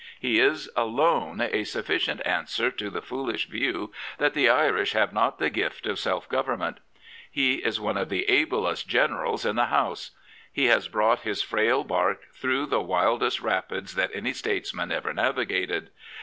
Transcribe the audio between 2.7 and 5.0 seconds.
to the foolish view that the Irish